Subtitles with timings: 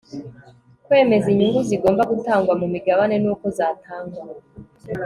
[0.85, 4.21] kwemeza inyungu zigomba gutangwa ku migabane n'uko zatangwa